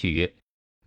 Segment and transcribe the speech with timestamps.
[0.00, 0.34] 据曰：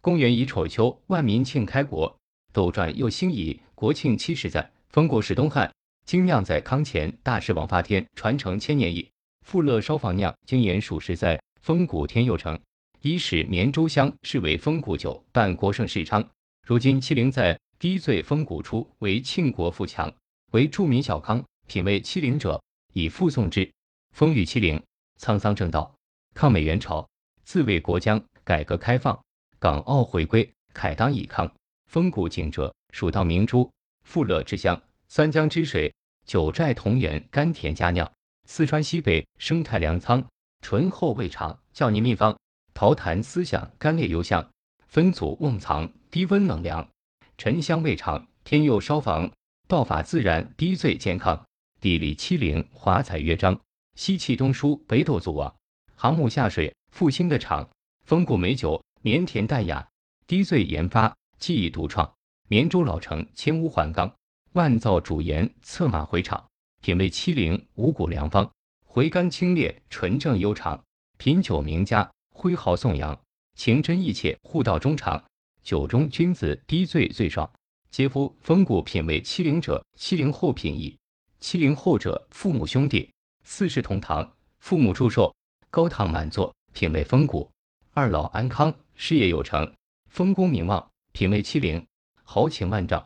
[0.02, 2.18] 公元乙丑秋，万民庆开国。
[2.52, 5.72] 斗传又兴乙，国庆七十载，封国始东汉。
[6.04, 9.08] 精酿在康乾，大师王发天，传承千年矣。
[9.46, 12.60] 富乐烧坊酿，经研数十载，风骨天佑成。
[13.02, 16.28] 以使绵州乡视为风骨酒，伴国盛世昌。
[16.66, 20.12] 如今七零在低醉风骨出，为庆国富强，
[20.54, 22.60] 为著名小康品味七零者，
[22.94, 23.72] 以附送之。
[24.16, 24.82] 风雨七零，
[25.22, 25.94] 沧桑正道。
[26.34, 27.08] 抗美援朝，
[27.44, 29.20] 自卫国疆，改革开放，
[29.60, 31.52] 港澳回归，慨当以抗。
[31.90, 33.70] 风骨景者，蜀道明珠，
[34.04, 35.94] 富乐之乡，三江之水，
[36.26, 38.12] 九寨同源，甘甜佳酿。
[38.46, 40.26] 四川西北生态粮仓，
[40.62, 42.38] 醇厚味长，教您秘方。
[42.74, 44.50] 陶坛思想，干裂幽香，
[44.88, 46.90] 分组瓮藏，低温冷凉，
[47.38, 49.32] 沉香味长，天佑烧房，
[49.68, 51.46] 道法自然，低醉健康。
[51.80, 53.60] 地理七陵，华彩乐章，
[53.96, 55.54] 西气东输，北斗组网。
[55.96, 57.70] 航母下水，复兴的厂，
[58.04, 59.88] 风骨美酒，绵甜淡雅，
[60.28, 61.16] 低醉研发。
[61.40, 62.10] 技艺独创，
[62.48, 64.10] 绵州老城千屋环钢，
[64.54, 66.42] 万灶主盐，策马回场，
[66.82, 68.50] 品味七零五谷良方，
[68.86, 70.82] 回甘清冽，纯正悠长，
[71.18, 73.20] 品酒名家，挥毫颂扬，
[73.56, 75.22] 情真意切，互道衷肠，
[75.64, 77.52] 酒中君子低醉最爽，
[77.90, 80.98] 杰夫风骨品味七零者，七零后品矣。
[81.42, 83.12] 七零后者，父母兄弟，
[83.44, 85.36] 四世同堂，父母祝寿，
[85.70, 87.52] 高堂满座，品味风骨，
[87.96, 89.72] 二老安康，事业有成，
[90.10, 90.92] 丰功名望。
[91.12, 91.86] 品味七陵，
[92.24, 93.00] 豪情万丈；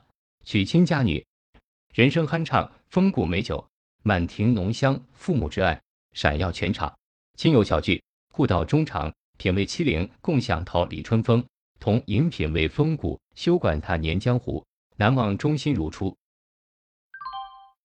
[0.45, 1.25] 娶亲嫁女，
[1.94, 3.67] 人生酣畅；风骨美酒，
[4.03, 5.81] 满庭浓香；父母之爱，
[6.13, 6.97] 闪耀全场。
[7.35, 8.02] 亲友小聚，
[8.33, 9.13] 互道衷肠。
[9.38, 11.41] 品味七陵，共享桃李春风；
[11.81, 14.66] 同饮品味风骨，休管他年江湖。
[14.95, 16.16] 难忘衷心如初。